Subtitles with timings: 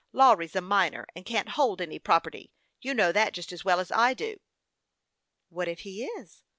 [0.13, 2.49] Lawry's a minor, and can't hold any prop erty;
[2.81, 4.39] you know that just as well as I do.""
[5.49, 6.41] What if he is